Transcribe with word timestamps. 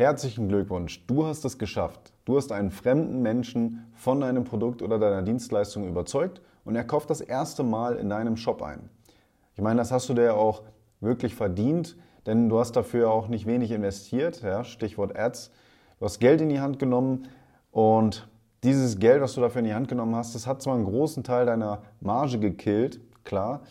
Herzlichen 0.00 0.46
Glückwunsch, 0.46 1.04
du 1.08 1.26
hast 1.26 1.44
es 1.44 1.58
geschafft. 1.58 2.12
Du 2.24 2.36
hast 2.36 2.52
einen 2.52 2.70
fremden 2.70 3.20
Menschen 3.20 3.90
von 3.94 4.20
deinem 4.20 4.44
Produkt 4.44 4.80
oder 4.80 4.96
deiner 4.96 5.22
Dienstleistung 5.22 5.88
überzeugt 5.88 6.40
und 6.64 6.76
er 6.76 6.84
kauft 6.84 7.10
das 7.10 7.20
erste 7.20 7.64
Mal 7.64 7.96
in 7.96 8.08
deinem 8.08 8.36
Shop 8.36 8.62
ein. 8.62 8.90
Ich 9.56 9.60
meine, 9.60 9.78
das 9.78 9.90
hast 9.90 10.08
du 10.08 10.14
dir 10.14 10.36
auch 10.36 10.62
wirklich 11.00 11.34
verdient, 11.34 11.96
denn 12.26 12.48
du 12.48 12.60
hast 12.60 12.76
dafür 12.76 13.10
auch 13.10 13.26
nicht 13.26 13.44
wenig 13.46 13.72
investiert, 13.72 14.40
ja, 14.40 14.62
Stichwort 14.62 15.18
Ads. 15.18 15.50
Du 15.98 16.04
hast 16.04 16.20
Geld 16.20 16.40
in 16.42 16.48
die 16.48 16.60
Hand 16.60 16.78
genommen 16.78 17.26
und 17.72 18.28
dieses 18.62 19.00
Geld, 19.00 19.20
was 19.20 19.34
du 19.34 19.40
dafür 19.40 19.62
in 19.62 19.66
die 19.66 19.74
Hand 19.74 19.88
genommen 19.88 20.14
hast, 20.14 20.32
das 20.32 20.46
hat 20.46 20.62
zwar 20.62 20.76
einen 20.76 20.84
großen 20.84 21.24
Teil 21.24 21.44
deiner 21.44 21.82
Marge 22.00 22.38
gekillt, 22.38 23.00
klar, 23.24 23.62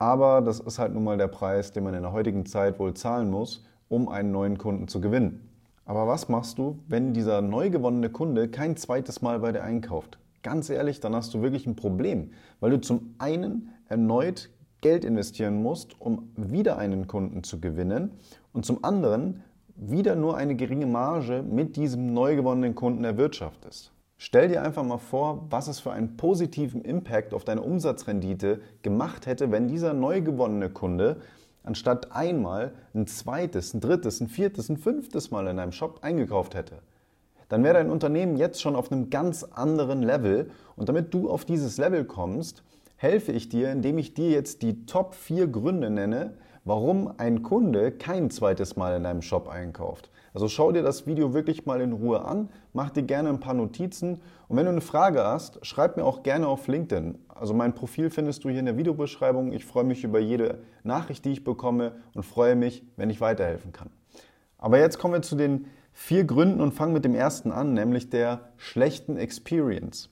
aber 0.00 0.40
das 0.40 0.58
ist 0.58 0.80
halt 0.80 0.92
nun 0.94 1.04
mal 1.04 1.16
der 1.16 1.28
Preis, 1.28 1.70
den 1.70 1.84
man 1.84 1.94
in 1.94 2.02
der 2.02 2.10
heutigen 2.10 2.44
Zeit 2.44 2.80
wohl 2.80 2.94
zahlen 2.94 3.30
muss, 3.30 3.64
um 3.88 4.08
einen 4.08 4.32
neuen 4.32 4.58
Kunden 4.58 4.88
zu 4.88 5.00
gewinnen. 5.00 5.45
Aber 5.86 6.08
was 6.08 6.28
machst 6.28 6.58
du, 6.58 6.80
wenn 6.88 7.14
dieser 7.14 7.40
neu 7.40 7.70
gewonnene 7.70 8.10
Kunde 8.10 8.48
kein 8.48 8.76
zweites 8.76 9.22
Mal 9.22 9.38
bei 9.38 9.52
dir 9.52 9.62
einkauft? 9.62 10.18
Ganz 10.42 10.68
ehrlich, 10.68 10.98
dann 10.98 11.14
hast 11.14 11.32
du 11.32 11.42
wirklich 11.42 11.64
ein 11.66 11.76
Problem, 11.76 12.32
weil 12.58 12.72
du 12.72 12.80
zum 12.80 13.14
einen 13.18 13.70
erneut 13.88 14.50
Geld 14.80 15.04
investieren 15.04 15.62
musst, 15.62 16.00
um 16.00 16.30
wieder 16.36 16.76
einen 16.76 17.06
Kunden 17.06 17.44
zu 17.44 17.60
gewinnen 17.60 18.10
und 18.52 18.66
zum 18.66 18.84
anderen 18.84 19.44
wieder 19.76 20.16
nur 20.16 20.36
eine 20.36 20.56
geringe 20.56 20.86
Marge 20.86 21.42
mit 21.42 21.76
diesem 21.76 22.12
neu 22.12 22.34
gewonnenen 22.34 22.74
Kunden 22.74 23.04
erwirtschaftest. 23.04 23.92
Stell 24.18 24.48
dir 24.48 24.62
einfach 24.62 24.82
mal 24.82 24.98
vor, 24.98 25.46
was 25.50 25.68
es 25.68 25.78
für 25.78 25.92
einen 25.92 26.16
positiven 26.16 26.80
Impact 26.82 27.32
auf 27.32 27.44
deine 27.44 27.62
Umsatzrendite 27.62 28.60
gemacht 28.82 29.26
hätte, 29.26 29.52
wenn 29.52 29.68
dieser 29.68 29.92
neu 29.92 30.20
gewonnene 30.20 30.70
Kunde 30.70 31.20
anstatt 31.66 32.12
einmal 32.12 32.72
ein 32.94 33.06
zweites, 33.06 33.74
ein 33.74 33.80
drittes, 33.80 34.20
ein 34.20 34.28
viertes, 34.28 34.68
ein 34.68 34.78
fünftes 34.78 35.30
Mal 35.30 35.46
in 35.48 35.58
einem 35.58 35.72
Shop 35.72 35.98
eingekauft 36.02 36.54
hätte. 36.54 36.78
Dann 37.48 37.62
wäre 37.62 37.74
dein 37.74 37.90
Unternehmen 37.90 38.36
jetzt 38.36 38.60
schon 38.60 38.74
auf 38.74 38.90
einem 38.90 39.10
ganz 39.10 39.44
anderen 39.44 40.02
Level 40.02 40.50
und 40.74 40.88
damit 40.88 41.12
du 41.14 41.30
auf 41.30 41.44
dieses 41.44 41.78
Level 41.78 42.04
kommst, 42.04 42.62
helfe 42.96 43.32
ich 43.32 43.48
dir, 43.48 43.70
indem 43.70 43.98
ich 43.98 44.14
dir 44.14 44.30
jetzt 44.30 44.62
die 44.62 44.86
Top 44.86 45.14
4 45.14 45.48
Gründe 45.48 45.90
nenne, 45.90 46.34
warum 46.64 47.12
ein 47.18 47.42
Kunde 47.42 47.92
kein 47.92 48.30
zweites 48.30 48.76
Mal 48.76 48.96
in 48.96 49.04
deinem 49.04 49.22
Shop 49.22 49.48
einkauft. 49.48 50.10
Also 50.36 50.48
schau 50.48 50.70
dir 50.70 50.82
das 50.82 51.06
Video 51.06 51.32
wirklich 51.32 51.64
mal 51.64 51.80
in 51.80 51.94
Ruhe 51.94 52.22
an, 52.22 52.50
mach 52.74 52.90
dir 52.90 53.04
gerne 53.04 53.30
ein 53.30 53.40
paar 53.40 53.54
Notizen 53.54 54.20
und 54.48 54.58
wenn 54.58 54.66
du 54.66 54.70
eine 54.72 54.82
Frage 54.82 55.24
hast, 55.24 55.64
schreib 55.64 55.96
mir 55.96 56.04
auch 56.04 56.22
gerne 56.22 56.46
auf 56.46 56.68
LinkedIn. 56.68 57.16
Also 57.28 57.54
mein 57.54 57.74
Profil 57.74 58.10
findest 58.10 58.44
du 58.44 58.50
hier 58.50 58.58
in 58.58 58.66
der 58.66 58.76
Videobeschreibung. 58.76 59.54
Ich 59.54 59.64
freue 59.64 59.84
mich 59.84 60.04
über 60.04 60.18
jede 60.18 60.58
Nachricht, 60.84 61.24
die 61.24 61.32
ich 61.32 61.42
bekomme 61.42 61.92
und 62.12 62.22
freue 62.22 62.54
mich, 62.54 62.84
wenn 62.98 63.08
ich 63.08 63.22
weiterhelfen 63.22 63.72
kann. 63.72 63.88
Aber 64.58 64.78
jetzt 64.78 64.98
kommen 64.98 65.14
wir 65.14 65.22
zu 65.22 65.36
den 65.36 65.68
vier 65.94 66.24
Gründen 66.24 66.60
und 66.60 66.74
fangen 66.74 66.92
mit 66.92 67.06
dem 67.06 67.14
ersten 67.14 67.50
an, 67.50 67.72
nämlich 67.72 68.10
der 68.10 68.50
schlechten 68.58 69.16
Experience. 69.16 70.10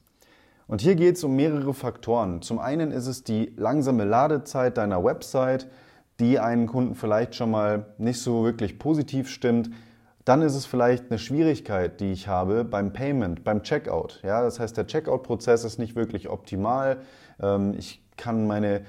Und 0.67 0.81
hier 0.81 0.95
geht 0.95 1.17
es 1.17 1.25
um 1.25 1.37
mehrere 1.37 1.75
Faktoren. 1.75 2.41
Zum 2.41 2.61
einen 2.61 2.93
ist 2.93 3.09
es 3.09 3.25
die 3.25 3.53
langsame 3.59 4.05
Ladezeit 4.05 4.79
deiner 4.79 5.05
Website, 5.05 5.69
die 6.19 6.39
einen 6.39 6.67
Kunden 6.67 6.95
vielleicht 6.95 7.35
schon 7.35 7.51
mal 7.51 7.93
nicht 7.99 8.23
so 8.23 8.43
wirklich 8.43 8.79
positiv 8.79 9.29
stimmt. 9.29 9.69
Dann 10.25 10.41
ist 10.41 10.55
es 10.55 10.65
vielleicht 10.65 11.11
eine 11.11 11.19
Schwierigkeit, 11.19 12.01
die 12.01 12.13
ich 12.13 12.29
habe 12.29 12.65
beim 12.65 12.93
Payment, 12.93 13.45
beim 13.45 13.63
Checkout. 13.63 14.21
Ja, 14.23 14.43
das 14.43 14.59
heißt, 14.59 14.77
der 14.77 14.87
Checkout-Prozess 14.87 15.65
ist 15.65 15.79
nicht 15.79 15.97
wirklich 15.97 16.31
optimal. 16.31 16.99
Ähm, 17.43 17.75
ich 17.77 18.03
kann 18.17 18.47
meine 18.47 18.83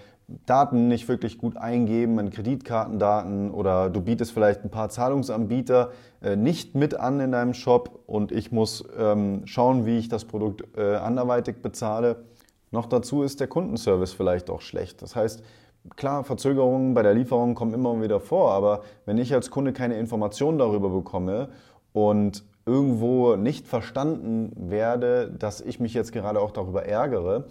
Daten 0.46 0.88
nicht 0.88 1.08
wirklich 1.08 1.38
gut 1.38 1.58
eingeben, 1.58 2.16
meine 2.16 2.32
Kreditkartendaten 2.32 3.52
oder 3.52 3.90
du 3.90 4.02
bietest 4.02 4.32
vielleicht 4.32 4.64
ein 4.64 4.72
paar 4.72 4.90
Zahlungsanbieter 4.90 5.92
äh, 6.22 6.36
nicht 6.36 6.74
mit 6.74 6.96
an 6.96 7.20
in 7.20 7.32
deinem 7.32 7.54
Shop 7.54 8.00
und 8.08 8.32
ich 8.32 8.52
muss 8.52 8.84
ähm, 8.98 9.42
schauen, 9.46 9.86
wie 9.86 10.00
ich 10.00 10.10
das 10.10 10.26
Produkt 10.26 10.78
äh, 10.78 10.96
anderweitig 10.96 11.62
bezahle. 11.62 12.24
Noch 12.72 12.88
dazu 12.88 13.22
ist 13.22 13.40
der 13.40 13.48
Kundenservice 13.48 14.14
vielleicht 14.14 14.50
auch 14.50 14.62
schlecht. 14.62 15.02
Das 15.02 15.16
heißt, 15.16 15.44
klar, 15.96 16.24
Verzögerungen 16.24 16.94
bei 16.94 17.04
der 17.04 17.14
Lieferung 17.14 17.56
kommen 17.56 17.74
immer 17.74 18.02
wieder 18.02 18.20
vor, 18.20 18.52
aber 18.52 18.82
wenn 19.06 19.18
ich 19.18 19.34
als 19.34 19.50
Kunde 19.50 19.74
keine 19.74 19.98
Informationen 19.98 20.58
darüber 20.58 20.90
bekomme 20.90 21.50
und 21.94 22.44
irgendwo 22.66 23.36
nicht 23.36 23.68
verstanden 23.68 24.52
werde, 24.56 25.32
dass 25.38 25.62
ich 25.62 25.80
mich 25.80 25.94
jetzt 25.94 26.12
gerade 26.12 26.40
auch 26.40 26.52
darüber 26.52 26.86
ärgere, 26.86 27.46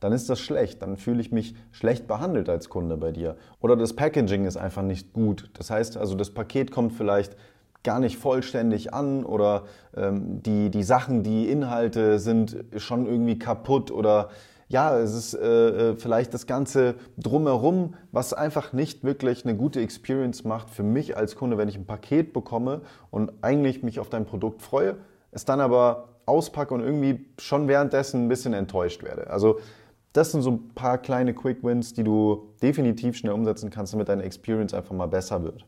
dann 0.00 0.12
ist 0.12 0.28
das 0.28 0.40
schlecht. 0.40 0.82
Dann 0.82 0.96
fühle 0.96 1.20
ich 1.20 1.32
mich 1.32 1.54
schlecht 1.70 2.06
behandelt 2.06 2.48
als 2.48 2.68
Kunde 2.68 2.96
bei 2.96 3.12
dir. 3.12 3.36
Oder 3.60 3.76
das 3.76 3.94
Packaging 3.94 4.44
ist 4.44 4.56
einfach 4.56 4.82
nicht 4.82 5.12
gut. 5.12 5.50
Das 5.54 5.70
heißt 5.70 5.96
also, 5.96 6.14
das 6.14 6.30
Paket 6.30 6.70
kommt 6.70 6.92
vielleicht 6.92 7.36
gar 7.82 8.00
nicht 8.00 8.18
vollständig 8.18 8.92
an 8.92 9.24
oder 9.24 9.62
ähm, 9.96 10.42
die, 10.42 10.70
die 10.70 10.82
Sachen, 10.82 11.22
die 11.22 11.48
Inhalte 11.48 12.18
sind 12.18 12.56
schon 12.76 13.06
irgendwie 13.06 13.38
kaputt 13.38 13.92
oder 13.92 14.30
ja, 14.68 14.98
es 14.98 15.14
ist 15.14 15.34
äh, 15.34 15.90
äh, 15.90 15.96
vielleicht 15.96 16.34
das 16.34 16.46
Ganze 16.46 16.96
drumherum, 17.16 17.94
was 18.10 18.32
einfach 18.32 18.72
nicht 18.72 19.04
wirklich 19.04 19.44
eine 19.44 19.56
gute 19.56 19.80
Experience 19.80 20.44
macht 20.44 20.70
für 20.70 20.82
mich 20.82 21.16
als 21.16 21.36
Kunde, 21.36 21.56
wenn 21.56 21.68
ich 21.68 21.76
ein 21.76 21.86
Paket 21.86 22.32
bekomme 22.32 22.80
und 23.10 23.32
eigentlich 23.42 23.82
mich 23.82 24.00
auf 24.00 24.08
dein 24.08 24.26
Produkt 24.26 24.62
freue, 24.62 24.96
es 25.30 25.44
dann 25.44 25.60
aber 25.60 26.08
auspacke 26.26 26.74
und 26.74 26.80
irgendwie 26.80 27.24
schon 27.38 27.68
währenddessen 27.68 28.24
ein 28.24 28.28
bisschen 28.28 28.52
enttäuscht 28.54 29.04
werde. 29.04 29.30
Also 29.30 29.60
das 30.12 30.32
sind 30.32 30.42
so 30.42 30.50
ein 30.50 30.68
paar 30.74 30.98
kleine 30.98 31.34
Quick 31.34 31.62
Wins, 31.62 31.92
die 31.92 32.02
du 32.02 32.48
definitiv 32.60 33.16
schnell 33.16 33.34
umsetzen 33.34 33.70
kannst, 33.70 33.92
damit 33.92 34.08
deine 34.08 34.24
Experience 34.24 34.74
einfach 34.74 34.94
mal 34.94 35.06
besser 35.06 35.44
wird. 35.44 35.64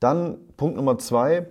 Dann 0.00 0.38
Punkt 0.56 0.76
Nummer 0.76 0.96
zwei, 0.96 1.46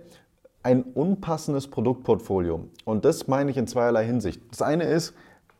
ein 0.62 0.82
unpassendes 0.82 1.68
Produktportfolio. 1.68 2.68
Und 2.84 3.04
das 3.04 3.28
meine 3.28 3.50
ich 3.50 3.56
in 3.58 3.66
zweierlei 3.66 4.06
Hinsicht. 4.06 4.40
Das 4.50 4.62
eine 4.62 4.84
ist, 4.84 5.14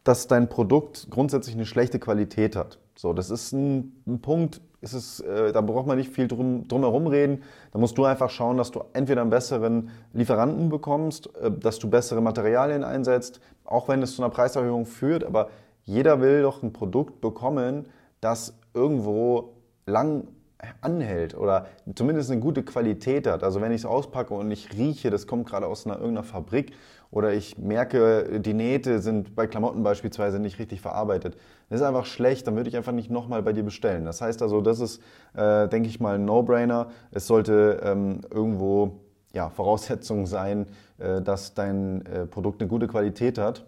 dass 0.04 0.26
dein 0.26 0.48
Produkt 0.48 1.08
grundsätzlich 1.10 1.54
eine 1.56 1.66
schlechte 1.66 1.98
Qualität 1.98 2.56
hat. 2.56 2.78
So, 2.94 3.12
das 3.12 3.30
ist 3.30 3.52
ein, 3.52 4.02
ein 4.06 4.20
Punkt, 4.20 4.60
ist 4.80 5.20
äh, 5.20 5.52
da 5.52 5.60
braucht 5.62 5.86
man 5.86 5.96
nicht 5.96 6.12
viel 6.12 6.28
drum, 6.28 6.68
drum 6.68 6.82
herum 6.82 7.06
reden. 7.06 7.42
Da 7.72 7.78
musst 7.78 7.96
du 7.96 8.04
einfach 8.04 8.30
schauen, 8.30 8.58
dass 8.58 8.70
du 8.70 8.84
entweder 8.92 9.22
einen 9.22 9.30
besseren 9.30 9.90
Lieferanten 10.12 10.68
bekommst, 10.68 11.34
äh, 11.36 11.50
dass 11.50 11.78
du 11.78 11.88
bessere 11.88 12.20
Materialien 12.20 12.84
einsetzt, 12.84 13.40
auch 13.64 13.88
wenn 13.88 14.02
es 14.02 14.14
zu 14.14 14.22
einer 14.22 14.30
Preiserhöhung 14.30 14.84
führt. 14.84 15.24
Aber 15.24 15.48
jeder 15.84 16.20
will 16.20 16.42
doch 16.42 16.62
ein 16.62 16.72
Produkt 16.72 17.20
bekommen, 17.20 17.86
das 18.20 18.54
irgendwo 18.74 19.54
lang 19.86 20.28
anhält 20.80 21.36
oder 21.36 21.66
zumindest 21.94 22.30
eine 22.30 22.40
gute 22.40 22.62
Qualität 22.62 23.26
hat. 23.26 23.42
Also 23.42 23.60
wenn 23.60 23.72
ich 23.72 23.82
es 23.82 23.86
auspacke 23.86 24.34
und 24.34 24.50
ich 24.50 24.76
rieche, 24.76 25.10
das 25.10 25.26
kommt 25.26 25.46
gerade 25.46 25.66
aus 25.66 25.86
einer, 25.86 25.96
irgendeiner 25.96 26.24
Fabrik 26.24 26.72
oder 27.10 27.32
ich 27.32 27.58
merke, 27.58 28.40
die 28.40 28.54
Nähte 28.54 29.00
sind 29.00 29.36
bei 29.36 29.46
Klamotten 29.46 29.82
beispielsweise 29.82 30.40
nicht 30.40 30.58
richtig 30.58 30.80
verarbeitet. 30.80 31.36
Das 31.68 31.80
ist 31.80 31.86
einfach 31.86 32.06
schlecht, 32.06 32.46
dann 32.46 32.56
würde 32.56 32.68
ich 32.68 32.76
einfach 32.76 32.92
nicht 32.92 33.10
nochmal 33.10 33.42
bei 33.42 33.52
dir 33.52 33.62
bestellen. 33.62 34.04
Das 34.04 34.20
heißt 34.20 34.42
also, 34.42 34.60
das 34.60 34.80
ist, 34.80 35.00
äh, 35.34 35.68
denke 35.68 35.88
ich 35.88 36.00
mal, 36.00 36.16
ein 36.16 36.24
No-Brainer. 36.24 36.88
Es 37.12 37.26
sollte 37.26 37.80
ähm, 37.84 38.20
irgendwo 38.32 39.00
ja, 39.32 39.50
Voraussetzung 39.50 40.26
sein, 40.26 40.66
äh, 40.98 41.20
dass 41.20 41.54
dein 41.54 42.04
äh, 42.06 42.26
Produkt 42.26 42.60
eine 42.60 42.68
gute 42.68 42.86
Qualität 42.88 43.38
hat. 43.38 43.64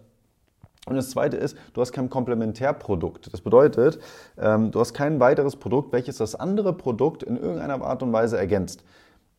Und 0.87 0.95
das 0.95 1.09
zweite 1.09 1.37
ist, 1.37 1.57
du 1.73 1.81
hast 1.81 1.91
kein 1.91 2.09
Komplementärprodukt. 2.09 3.33
Das 3.33 3.41
bedeutet, 3.41 3.99
ähm, 4.37 4.71
du 4.71 4.79
hast 4.79 4.93
kein 4.93 5.19
weiteres 5.19 5.57
Produkt, 5.57 5.91
welches 5.91 6.17
das 6.17 6.35
andere 6.35 6.73
Produkt 6.73 7.23
in 7.23 7.37
irgendeiner 7.37 7.81
Art 7.81 8.01
und 8.03 8.13
Weise 8.13 8.37
ergänzt. 8.37 8.83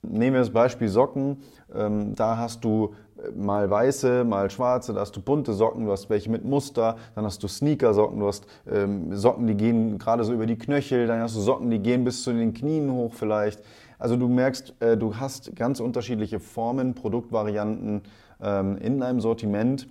Nehmen 0.02 0.34
wir 0.34 0.40
das 0.40 0.50
Beispiel 0.50 0.88
Socken. 0.88 1.38
Ähm, 1.74 2.14
da 2.14 2.36
hast 2.36 2.64
du 2.64 2.94
äh, 3.16 3.30
mal 3.32 3.68
weiße, 3.68 4.24
mal 4.24 4.50
schwarze, 4.50 4.92
da 4.92 5.00
hast 5.00 5.16
du 5.16 5.22
bunte 5.22 5.54
Socken, 5.54 5.86
du 5.86 5.92
hast 5.92 6.10
welche 6.10 6.30
mit 6.30 6.44
Muster, 6.44 6.96
dann 7.14 7.24
hast 7.24 7.42
du 7.42 7.48
Sneaker-Socken, 7.48 8.20
du 8.20 8.26
hast 8.26 8.46
ähm, 8.70 9.16
Socken, 9.16 9.46
die 9.46 9.54
gehen 9.54 9.98
gerade 9.98 10.22
so 10.24 10.34
über 10.34 10.46
die 10.46 10.58
Knöchel, 10.58 11.06
dann 11.06 11.20
hast 11.20 11.34
du 11.34 11.40
Socken, 11.40 11.70
die 11.70 11.80
gehen 11.80 12.04
bis 12.04 12.22
zu 12.22 12.32
den 12.32 12.52
Knien 12.52 12.92
hoch 12.92 13.14
vielleicht. 13.14 13.62
Also 13.98 14.16
du 14.16 14.28
merkst, 14.28 14.74
äh, 14.80 14.96
du 14.96 15.16
hast 15.16 15.56
ganz 15.56 15.80
unterschiedliche 15.80 16.40
Formen, 16.40 16.94
Produktvarianten 16.94 18.02
in 18.40 19.00
deinem 19.00 19.20
Sortiment 19.20 19.88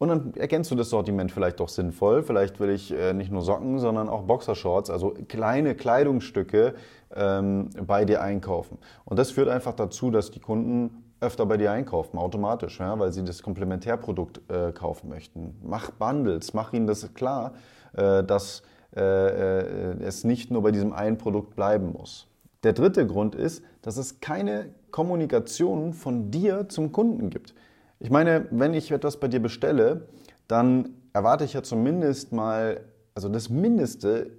und 0.00 0.08
dann 0.08 0.32
ergänzt 0.34 0.70
du 0.70 0.76
das 0.76 0.88
Sortiment 0.88 1.30
vielleicht 1.30 1.60
doch 1.60 1.68
sinnvoll. 1.68 2.22
Vielleicht 2.22 2.58
will 2.58 2.70
ich 2.70 2.90
äh, 2.90 3.12
nicht 3.12 3.30
nur 3.30 3.42
Socken, 3.42 3.78
sondern 3.78 4.08
auch 4.08 4.22
Boxershorts, 4.22 4.88
also 4.88 5.14
kleine 5.28 5.74
Kleidungsstücke 5.74 6.74
ähm, 7.14 7.68
bei 7.86 8.06
dir 8.06 8.22
einkaufen. 8.22 8.78
Und 9.04 9.18
das 9.18 9.30
führt 9.30 9.50
einfach 9.50 9.74
dazu, 9.74 10.10
dass 10.10 10.30
die 10.30 10.40
Kunden 10.40 11.04
öfter 11.20 11.44
bei 11.44 11.58
dir 11.58 11.70
einkaufen, 11.70 12.16
automatisch, 12.16 12.80
ja, 12.80 12.98
weil 12.98 13.12
sie 13.12 13.22
das 13.22 13.42
Komplementärprodukt 13.42 14.40
äh, 14.50 14.72
kaufen 14.72 15.10
möchten. 15.10 15.58
Mach 15.62 15.90
Bundles, 15.90 16.54
mach 16.54 16.72
ihnen 16.72 16.86
das 16.86 17.12
klar, 17.12 17.52
äh, 17.92 18.24
dass 18.24 18.62
äh, 18.96 19.02
äh, 19.02 20.02
es 20.02 20.24
nicht 20.24 20.50
nur 20.50 20.62
bei 20.62 20.70
diesem 20.70 20.94
einen 20.94 21.18
Produkt 21.18 21.54
bleiben 21.54 21.92
muss. 21.92 22.26
Der 22.62 22.72
dritte 22.72 23.06
Grund 23.06 23.34
ist, 23.34 23.62
dass 23.82 23.98
es 23.98 24.20
keine 24.20 24.70
Kommunikation 24.90 25.92
von 25.92 26.30
dir 26.30 26.70
zum 26.70 26.90
Kunden 26.90 27.28
gibt. 27.28 27.54
Ich 28.02 28.10
meine, 28.10 28.46
wenn 28.50 28.72
ich 28.72 28.90
etwas 28.90 29.18
bei 29.18 29.28
dir 29.28 29.40
bestelle, 29.40 30.08
dann 30.48 30.94
erwarte 31.12 31.44
ich 31.44 31.52
ja 31.52 31.62
zumindest 31.62 32.32
mal, 32.32 32.80
also 33.14 33.28
das 33.28 33.50
Mindeste 33.50 34.30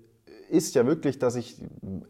ist 0.49 0.73
ja 0.73 0.87
wirklich, 0.87 1.19
dass 1.19 1.35
ich 1.35 1.63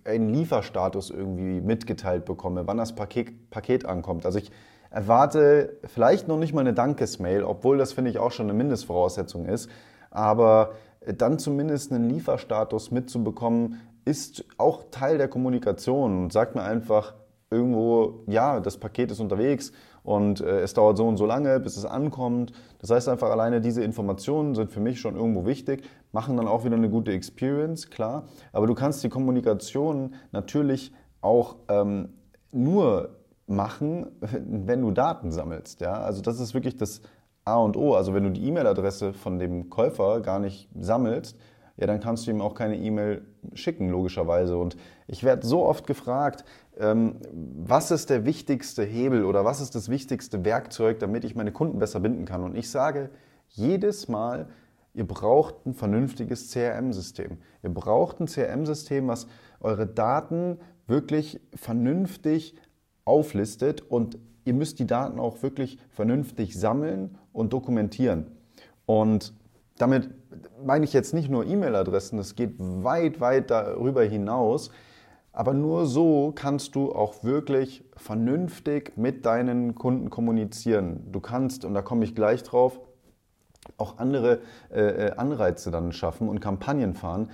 einen 0.05 0.29
Lieferstatus 0.29 1.09
irgendwie 1.09 1.59
mitgeteilt 1.59 2.23
bekomme, 2.23 2.67
wann 2.67 2.77
das 2.77 2.95
Paket, 2.95 3.49
Paket 3.49 3.85
ankommt. 3.85 4.25
Also 4.25 4.39
ich 4.39 4.49
erwarte 4.91 5.77
vielleicht 5.87 6.29
noch 6.29 6.37
nicht 6.37 6.53
mal 6.53 6.61
eine 6.61 6.73
Dankesmail, 6.73 7.43
obwohl 7.43 7.77
das 7.77 7.91
finde 7.91 8.11
ich 8.11 8.17
auch 8.17 8.31
schon 8.31 8.45
eine 8.45 8.57
Mindestvoraussetzung 8.57 9.45
ist. 9.45 9.69
Aber 10.09 10.71
dann 11.05 11.37
zumindest 11.37 11.91
einen 11.91 12.09
Lieferstatus 12.09 12.91
mitzubekommen, 12.91 13.81
ist 14.05 14.45
auch 14.57 14.85
Teil 14.89 15.17
der 15.17 15.27
Kommunikation 15.27 16.23
und 16.23 16.33
sagt 16.33 16.55
mir 16.55 16.63
einfach 16.63 17.13
irgendwo, 17.49 18.23
ja, 18.27 18.61
das 18.61 18.77
Paket 18.77 19.11
ist 19.11 19.19
unterwegs 19.19 19.73
und 20.03 20.41
äh, 20.41 20.61
es 20.61 20.73
dauert 20.73 20.97
so 20.97 21.07
und 21.07 21.17
so 21.17 21.25
lange, 21.25 21.59
bis 21.59 21.77
es 21.77 21.85
ankommt. 21.85 22.53
Das 22.79 22.89
heißt 22.89 23.09
einfach 23.09 23.29
alleine 23.29 23.61
diese 23.61 23.83
Informationen 23.83 24.55
sind 24.55 24.71
für 24.71 24.79
mich 24.79 24.99
schon 24.99 25.15
irgendwo 25.15 25.45
wichtig, 25.45 25.83
machen 26.11 26.37
dann 26.37 26.47
auch 26.47 26.65
wieder 26.65 26.75
eine 26.75 26.89
gute 26.89 27.11
Experience, 27.11 27.89
klar. 27.89 28.27
Aber 28.51 28.67
du 28.67 28.73
kannst 28.73 29.03
die 29.03 29.09
Kommunikation 29.09 30.15
natürlich 30.31 30.91
auch 31.21 31.57
ähm, 31.69 32.09
nur 32.51 33.17
machen, 33.47 34.07
wenn 34.21 34.81
du 34.81 34.91
Daten 34.91 35.31
sammelst. 35.31 35.81
Ja? 35.81 36.01
Also 36.01 36.21
das 36.21 36.39
ist 36.39 36.53
wirklich 36.53 36.77
das 36.77 37.01
A 37.45 37.57
und 37.57 37.77
O. 37.77 37.93
Also 37.95 38.13
wenn 38.13 38.23
du 38.23 38.31
die 38.31 38.45
E-Mail-Adresse 38.47 39.13
von 39.13 39.39
dem 39.39 39.69
Käufer 39.69 40.21
gar 40.21 40.39
nicht 40.39 40.69
sammelst, 40.79 41.37
ja, 41.77 41.87
dann 41.87 41.99
kannst 41.99 42.27
du 42.27 42.31
ihm 42.31 42.41
auch 42.41 42.53
keine 42.53 42.77
E-Mail 42.77 43.25
schicken, 43.53 43.89
logischerweise. 43.89 44.57
Und 44.57 44.77
ich 45.07 45.23
werde 45.23 45.47
so 45.47 45.65
oft 45.65 45.87
gefragt, 45.87 46.45
was 46.83 47.91
ist 47.91 48.09
der 48.09 48.25
wichtigste 48.25 48.83
Hebel 48.83 49.23
oder 49.25 49.45
was 49.45 49.61
ist 49.61 49.75
das 49.75 49.89
wichtigste 49.89 50.43
Werkzeug, 50.43 50.97
damit 50.99 51.23
ich 51.23 51.35
meine 51.35 51.51
Kunden 51.51 51.77
besser 51.77 51.99
binden 51.99 52.25
kann? 52.25 52.43
Und 52.43 52.57
ich 52.57 52.71
sage 52.71 53.11
jedes 53.49 54.07
Mal, 54.07 54.47
ihr 54.93 55.05
braucht 55.05 55.65
ein 55.65 55.75
vernünftiges 55.75 56.51
CRM-System. 56.51 57.37
Ihr 57.61 57.73
braucht 57.73 58.19
ein 58.19 58.25
CRM-System, 58.25 59.07
was 59.07 59.27
eure 59.59 59.85
Daten 59.85 60.59
wirklich 60.87 61.39
vernünftig 61.53 62.55
auflistet 63.05 63.81
und 63.81 64.17
ihr 64.43 64.53
müsst 64.53 64.79
die 64.79 64.87
Daten 64.87 65.19
auch 65.19 65.43
wirklich 65.43 65.77
vernünftig 65.89 66.59
sammeln 66.59 67.17
und 67.31 67.53
dokumentieren. 67.53 68.31
Und 68.87 69.33
damit 69.77 70.09
meine 70.65 70.85
ich 70.85 70.93
jetzt 70.93 71.13
nicht 71.13 71.29
nur 71.29 71.45
E-Mail-Adressen, 71.45 72.17
das 72.17 72.35
geht 72.35 72.55
weit, 72.57 73.19
weit 73.19 73.51
darüber 73.51 74.03
hinaus. 74.03 74.71
Aber 75.33 75.53
nur 75.53 75.85
so 75.85 76.33
kannst 76.35 76.75
du 76.75 76.91
auch 76.93 77.23
wirklich 77.23 77.83
vernünftig 77.95 78.97
mit 78.97 79.25
deinen 79.25 79.75
Kunden 79.75 80.09
kommunizieren. 80.09 81.11
Du 81.11 81.21
kannst, 81.21 81.63
und 81.63 81.73
da 81.73 81.81
komme 81.81 82.03
ich 82.03 82.15
gleich 82.15 82.43
drauf, 82.43 82.79
auch 83.77 83.97
andere 83.97 84.41
äh, 84.71 84.81
äh 84.81 85.11
Anreize 85.11 85.71
dann 85.71 85.91
schaffen 85.91 86.27
und 86.27 86.41
Kampagnen 86.41 86.95
fahren. 86.95 87.29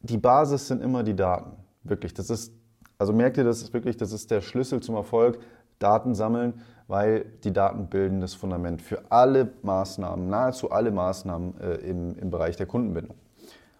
Die 0.00 0.16
Basis 0.16 0.68
sind 0.68 0.82
immer 0.82 1.02
die 1.02 1.16
Daten. 1.16 1.52
Wirklich, 1.82 2.14
das 2.14 2.30
ist, 2.30 2.54
also 2.96 3.12
merkt 3.12 3.36
ihr, 3.36 3.44
das 3.44 3.60
ist 3.60 3.74
wirklich, 3.74 3.96
das 3.96 4.12
ist 4.12 4.30
der 4.30 4.40
Schlüssel 4.40 4.80
zum 4.80 4.94
Erfolg. 4.94 5.38
Daten 5.78 6.14
sammeln, 6.14 6.62
weil 6.86 7.24
die 7.44 7.52
Daten 7.52 7.88
bilden 7.88 8.20
das 8.20 8.34
Fundament 8.34 8.82
für 8.82 9.10
alle 9.10 9.52
Maßnahmen, 9.62 10.28
nahezu 10.28 10.70
alle 10.70 10.90
Maßnahmen 10.90 11.60
äh, 11.60 11.74
im, 11.76 12.18
im 12.18 12.30
Bereich 12.30 12.56
der 12.56 12.66
Kundenbindung. 12.66 13.16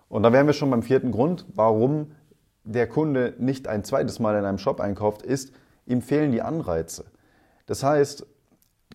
Und 0.09 0.23
da 0.23 0.33
wären 0.33 0.47
wir 0.47 0.53
schon 0.53 0.71
beim 0.71 0.83
vierten 0.83 1.11
Grund, 1.11 1.45
warum 1.55 2.13
der 2.69 2.87
Kunde 2.87 3.35
nicht 3.39 3.67
ein 3.67 3.83
zweites 3.83 4.19
Mal 4.19 4.39
in 4.39 4.45
einem 4.45 4.59
Shop 4.59 4.81
einkauft, 4.81 5.23
ist, 5.23 5.53
ihm 5.87 6.03
fehlen 6.03 6.33
die 6.33 6.43
Anreize. 6.43 7.07
Das 7.67 7.83
heißt, 7.83 8.27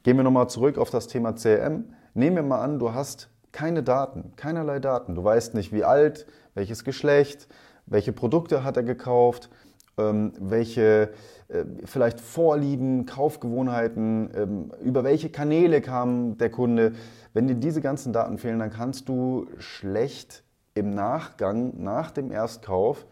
gehen 0.04 0.18
wir 0.18 0.24
nochmal 0.24 0.48
zurück 0.48 0.78
auf 0.78 0.92
das 0.92 1.08
Thema 1.08 1.34
CRM. 1.34 1.86
Nehmen 2.14 2.36
wir 2.36 2.44
mal 2.44 2.62
an, 2.62 2.78
du 2.78 2.94
hast 2.94 3.30
keine 3.52 3.82
Daten, 3.82 4.34
keinerlei 4.36 4.80
Daten. 4.80 5.16
Du 5.16 5.24
weißt 5.24 5.56
nicht, 5.56 5.74
wie 5.74 5.84
alt, 5.84 6.28
welches 6.54 6.84
Geschlecht, 6.84 7.48
welche 7.88 8.14
Produkte 8.14 8.64
hat 8.64 8.78
er 8.78 8.84
gekauft, 8.84 9.50
ähm, 9.98 10.34
welche 10.40 11.10
äh, 11.48 11.66
vielleicht 11.86 12.20
Vorlieben, 12.20 13.08
Kaufgewohnheiten, 13.08 14.30
ähm, 14.36 14.72
über 14.84 15.04
welche 15.04 15.30
Kanäle 15.30 15.82
kam 15.82 16.38
der 16.38 16.52
Kunde. 16.52 16.94
Wenn 17.34 17.48
dir 17.48 17.56
diese 17.56 17.82
ganzen 17.82 18.14
Daten 18.14 18.38
fehlen, 18.38 18.60
dann 18.60 18.72
kannst 18.72 19.10
du 19.10 19.48
schlecht 19.58 20.44
im 20.76 20.92
Nachgang, 20.92 21.82
nach 21.84 22.12
dem 22.12 22.32
Erstkauf, 22.32 23.06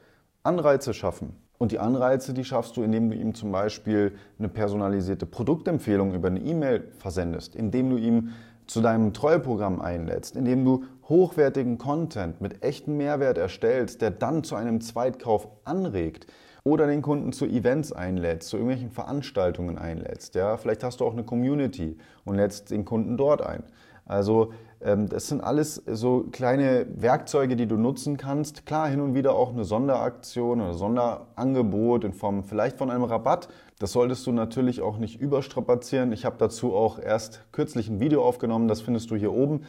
Anreize 0.43 0.93
schaffen. 0.93 1.35
Und 1.57 1.71
die 1.71 1.79
Anreize, 1.79 2.33
die 2.33 2.43
schaffst 2.43 2.75
du, 2.75 2.81
indem 2.81 3.11
du 3.11 3.15
ihm 3.15 3.35
zum 3.35 3.51
Beispiel 3.51 4.13
eine 4.39 4.49
personalisierte 4.49 5.27
Produktempfehlung 5.27 6.15
über 6.15 6.29
eine 6.29 6.39
E-Mail 6.39 6.91
versendest, 6.97 7.55
indem 7.55 7.91
du 7.91 7.97
ihm 7.97 8.31
zu 8.65 8.81
deinem 8.81 9.13
Treueprogramm 9.13 9.79
einlädst, 9.79 10.35
indem 10.35 10.65
du 10.65 10.85
hochwertigen 11.07 11.77
Content 11.77 12.41
mit 12.41 12.63
echtem 12.63 12.97
Mehrwert 12.97 13.37
erstellst, 13.37 14.01
der 14.01 14.11
dann 14.11 14.43
zu 14.43 14.55
einem 14.55 14.81
Zweitkauf 14.81 15.49
anregt 15.63 16.25
oder 16.63 16.87
den 16.87 17.01
Kunden 17.01 17.33
zu 17.33 17.45
Events 17.45 17.91
einlädst, 17.91 18.49
zu 18.49 18.57
irgendwelchen 18.57 18.91
Veranstaltungen 18.91 19.77
einlädst. 19.77 20.35
Ja? 20.35 20.57
Vielleicht 20.57 20.83
hast 20.83 20.99
du 20.99 21.05
auch 21.05 21.13
eine 21.13 21.23
Community 21.23 21.97
und 22.23 22.35
lädst 22.35 22.71
den 22.71 22.85
Kunden 22.85 23.17
dort 23.17 23.41
ein. 23.41 23.63
Also 24.05 24.51
ähm, 24.81 25.07
das 25.07 25.27
sind 25.27 25.41
alles 25.41 25.75
so 25.85 26.25
kleine 26.31 26.87
Werkzeuge, 26.95 27.55
die 27.55 27.67
du 27.67 27.77
nutzen 27.77 28.17
kannst. 28.17 28.65
Klar, 28.65 28.87
hin 28.87 29.01
und 29.01 29.13
wieder 29.13 29.35
auch 29.35 29.53
eine 29.53 29.63
Sonderaktion 29.63 30.61
oder 30.61 30.73
Sonderangebot 30.73 32.03
in 32.03 32.13
Form 32.13 32.43
vielleicht 32.43 32.77
von 32.77 32.89
einem 32.89 33.03
Rabatt. 33.03 33.47
Das 33.79 33.91
solltest 33.91 34.25
du 34.27 34.31
natürlich 34.31 34.81
auch 34.81 34.97
nicht 34.97 35.19
überstrapazieren. 35.19 36.11
Ich 36.11 36.25
habe 36.25 36.35
dazu 36.37 36.73
auch 36.73 36.99
erst 36.99 37.41
kürzlich 37.51 37.89
ein 37.89 37.99
Video 37.99 38.23
aufgenommen, 38.23 38.67
das 38.67 38.81
findest 38.81 39.11
du 39.11 39.15
hier 39.15 39.33
oben. 39.33 39.65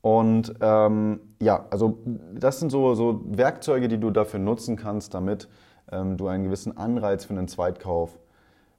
Und 0.00 0.54
ähm, 0.60 1.20
ja, 1.40 1.66
also 1.70 1.98
das 2.34 2.58
sind 2.58 2.70
so, 2.70 2.94
so 2.94 3.20
Werkzeuge, 3.24 3.88
die 3.88 3.98
du 3.98 4.10
dafür 4.10 4.40
nutzen 4.40 4.76
kannst, 4.76 5.14
damit 5.14 5.48
ähm, 5.90 6.16
du 6.16 6.26
einen 6.26 6.44
gewissen 6.44 6.76
Anreiz 6.76 7.24
für 7.24 7.34
einen 7.34 7.46
Zweitkauf 7.46 8.18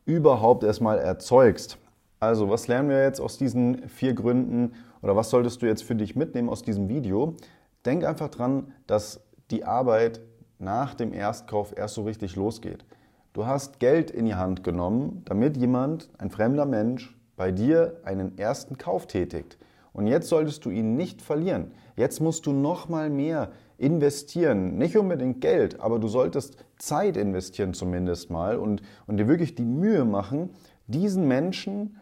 überhaupt 0.06 0.63
erstmal 0.63 1.00
erzeugst. 1.00 1.78
Also, 2.24 2.50
was 2.50 2.70
lernen 2.70 2.88
wir 2.88 3.04
jetzt 3.04 3.20
aus 3.20 3.38
diesen 3.38 3.90
vier 3.90 4.14
Gründen 4.14 4.75
oder 5.02 5.14
was 5.14 5.30
solltest 5.30 5.62
du 5.62 5.66
jetzt 5.66 5.84
für 5.84 5.94
dich 5.94 6.16
mitnehmen 6.16 6.48
aus 6.48 6.62
diesem 6.62 6.88
Video? 6.88 7.36
Denk 7.86 8.06
einfach 8.06 8.30
dran, 8.30 8.72
dass 8.88 9.20
die 9.52 9.66
Arbeit 9.66 10.22
nach 10.58 10.94
dem 10.94 11.12
Erstkauf 11.12 11.78
erst 11.78 11.96
so 11.96 12.04
richtig 12.04 12.38
losgeht. 12.38 12.86
Du 13.34 13.46
hast 13.46 13.81
Geld 13.81 14.10
in 14.10 14.24
die 14.24 14.36
Hand 14.36 14.64
genommen, 14.64 15.24
damit 15.25 15.58
jemand, 15.58 16.12
ein 16.18 16.30
fremder 16.30 16.66
Mensch, 16.66 17.14
bei 17.36 17.52
dir 17.52 18.00
einen 18.06 18.38
ersten 18.38 18.78
Kauf 18.78 19.06
tätigt. 19.06 19.58
Und 19.92 20.08
jetzt 20.08 20.30
solltest 20.30 20.64
du 20.64 20.70
ihn 20.70 20.96
nicht 20.96 21.22
verlieren. 21.22 21.74
Jetzt 21.98 22.22
musst 22.22 22.46
du 22.46 22.54
noch 22.54 22.88
mal 22.88 23.10
mehr 23.10 23.52
investieren. 23.78 24.78
Nicht 24.78 24.96
unbedingt 24.96 25.42
Geld, 25.42 25.81
aber 25.81 26.00
du 26.00 26.08
solltest 26.08 26.56
Zeit 26.78 27.18
investieren 27.18 27.74
zumindest 27.74 28.31
mal 28.31 28.60
und, 28.60 28.81
und 29.08 29.18
dir 29.18 29.28
wirklich 29.28 29.56
die 29.56 29.66
Mühe 29.66 30.06
machen, 30.06 30.52
diesen 30.88 31.28
Menschen 31.28 31.98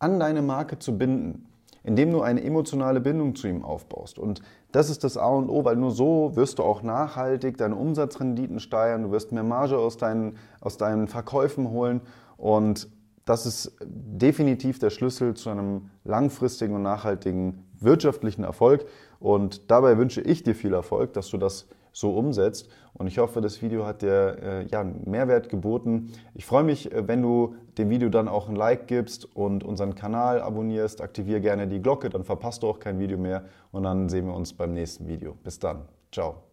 an 0.00 0.18
deine 0.18 0.42
Marke 0.42 0.78
zu 0.78 0.98
binden, 0.98 1.46
indem 1.84 2.10
du 2.10 2.22
eine 2.22 2.42
emotionale 2.42 3.00
Bindung 3.00 3.36
zu 3.36 3.46
ihm 3.46 3.64
aufbaust. 3.64 4.18
Und 4.18 4.42
das 4.72 4.90
ist 4.90 5.04
das 5.04 5.16
A 5.16 5.28
und 5.28 5.48
O, 5.48 5.64
weil 5.64 5.76
nur 5.76 5.92
so 5.92 6.34
wirst 6.34 6.58
du 6.58 6.62
auch 6.64 6.82
nachhaltig 6.82 7.56
deine 7.56 7.76
Umsatzrenditen 7.76 8.58
steigern, 8.58 9.04
du 9.04 9.10
wirst 9.12 9.30
mehr 9.32 9.44
Marge 9.44 9.78
aus 9.78 9.96
deinen, 9.96 10.36
aus 10.60 10.76
deinen 10.76 11.06
Verkäufen 11.06 11.70
holen 11.70 12.00
und 12.36 12.88
das 13.24 13.46
ist 13.46 13.76
definitiv 13.84 14.78
der 14.78 14.90
Schlüssel 14.90 15.34
zu 15.34 15.50
einem 15.50 15.90
langfristigen 16.04 16.74
und 16.74 16.82
nachhaltigen 16.82 17.64
wirtschaftlichen 17.78 18.42
Erfolg. 18.42 18.86
Und 19.20 19.70
dabei 19.70 19.98
wünsche 19.98 20.20
ich 20.20 20.42
dir 20.42 20.54
viel 20.54 20.72
Erfolg, 20.72 21.12
dass 21.12 21.28
du 21.28 21.36
das 21.36 21.68
so 21.92 22.12
umsetzt. 22.12 22.68
Und 22.94 23.06
ich 23.06 23.18
hoffe, 23.18 23.40
das 23.40 23.62
Video 23.62 23.86
hat 23.86 24.02
dir 24.02 24.36
äh, 24.42 24.66
ja, 24.66 24.80
einen 24.80 25.02
Mehrwert 25.06 25.48
geboten. 25.48 26.12
Ich 26.34 26.44
freue 26.44 26.64
mich, 26.64 26.92
äh, 26.92 27.06
wenn 27.06 27.22
du 27.22 27.54
dem 27.78 27.90
Video 27.90 28.08
dann 28.08 28.28
auch 28.28 28.48
ein 28.48 28.56
Like 28.56 28.86
gibst 28.86 29.24
und 29.36 29.64
unseren 29.64 29.94
Kanal 29.94 30.40
abonnierst. 30.40 31.00
Aktiviere 31.00 31.40
gerne 31.40 31.66
die 31.66 31.80
Glocke, 31.80 32.10
dann 32.10 32.24
verpasst 32.24 32.62
du 32.62 32.68
auch 32.68 32.78
kein 32.78 32.98
Video 32.98 33.18
mehr. 33.18 33.44
Und 33.72 33.84
dann 33.84 34.08
sehen 34.08 34.26
wir 34.26 34.34
uns 34.34 34.52
beim 34.52 34.74
nächsten 34.74 35.08
Video. 35.08 35.36
Bis 35.42 35.58
dann. 35.58 35.82
Ciao. 36.12 36.49